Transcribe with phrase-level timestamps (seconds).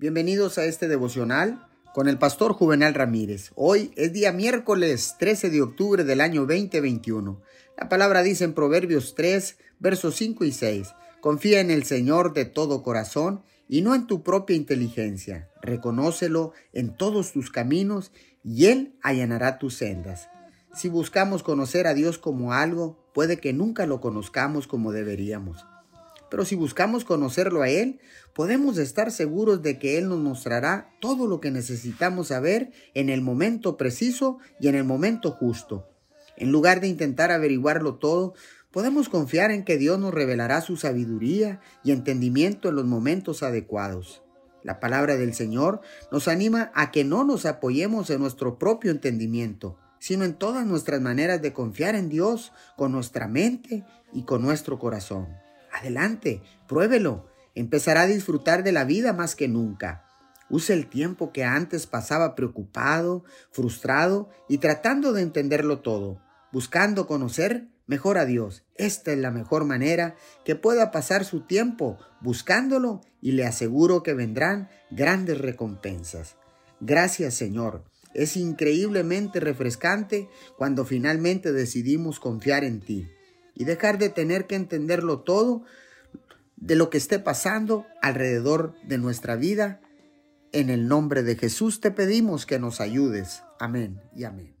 [0.00, 3.52] Bienvenidos a este devocional con el pastor Juvenal Ramírez.
[3.54, 7.42] Hoy es día miércoles 13 de octubre del año 2021.
[7.76, 12.46] La palabra dice en Proverbios 3, versos 5 y 6, Confía en el Señor de
[12.46, 15.50] todo corazón y no en tu propia inteligencia.
[15.60, 18.10] Reconócelo en todos tus caminos
[18.42, 20.30] y Él allanará tus sendas.
[20.74, 25.66] Si buscamos conocer a Dios como algo, puede que nunca lo conozcamos como deberíamos.
[26.30, 28.00] Pero si buscamos conocerlo a Él,
[28.34, 33.20] podemos estar seguros de que Él nos mostrará todo lo que necesitamos saber en el
[33.20, 35.88] momento preciso y en el momento justo.
[36.36, 38.34] En lugar de intentar averiguarlo todo,
[38.70, 44.22] podemos confiar en que Dios nos revelará su sabiduría y entendimiento en los momentos adecuados.
[44.62, 45.80] La palabra del Señor
[46.12, 51.00] nos anima a que no nos apoyemos en nuestro propio entendimiento, sino en todas nuestras
[51.00, 55.28] maneras de confiar en Dios con nuestra mente y con nuestro corazón.
[55.80, 57.26] Adelante, pruébelo.
[57.54, 60.04] Empezará a disfrutar de la vida más que nunca.
[60.50, 66.20] Use el tiempo que antes pasaba preocupado, frustrado y tratando de entenderlo todo,
[66.52, 68.62] buscando conocer mejor a Dios.
[68.76, 74.12] Esta es la mejor manera que pueda pasar su tiempo buscándolo y le aseguro que
[74.12, 76.36] vendrán grandes recompensas.
[76.80, 77.84] Gracias Señor.
[78.12, 83.08] Es increíblemente refrescante cuando finalmente decidimos confiar en ti
[83.60, 85.64] y dejar de tener que entenderlo todo
[86.56, 89.82] de lo que esté pasando alrededor de nuestra vida.
[90.50, 93.42] En el nombre de Jesús te pedimos que nos ayudes.
[93.58, 94.59] Amén y amén.